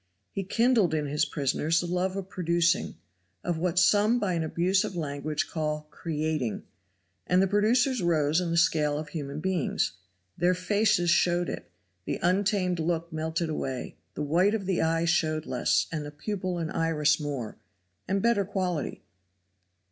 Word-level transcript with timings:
He 0.31 0.43
kindled 0.43 0.95
in 0.95 1.05
his 1.05 1.25
prisoners 1.25 1.79
the 1.79 1.85
love 1.85 2.15
of 2.15 2.27
producing, 2.27 2.95
of 3.43 3.59
what 3.59 3.77
some 3.77 4.17
by 4.17 4.33
an 4.33 4.43
abuse 4.43 4.83
of 4.83 4.95
language 4.95 5.47
call 5.47 5.85
"creating." 5.91 6.63
And 7.27 7.39
the 7.39 7.45
producers 7.47 8.01
rose 8.01 8.41
in 8.41 8.49
the 8.49 8.57
scale 8.57 8.97
of 8.97 9.09
human 9.09 9.39
beings. 9.41 9.91
Their 10.35 10.55
faces 10.55 11.11
showed 11.11 11.49
it 11.49 11.69
the 12.05 12.17
untamed 12.23 12.79
look 12.79 13.13
melted 13.13 13.49
away 13.51 13.95
the 14.15 14.23
white 14.23 14.55
of 14.55 14.65
the 14.65 14.81
eye 14.81 15.05
showed 15.05 15.45
less, 15.45 15.85
and 15.91 16.03
the 16.03 16.09
pupil 16.09 16.57
and 16.57 16.71
iris 16.71 17.19
more, 17.19 17.57
and 18.07 18.23
better 18.23 18.43
quality. 18.43 19.03